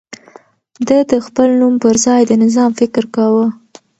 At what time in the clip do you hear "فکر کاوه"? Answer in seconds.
2.79-3.45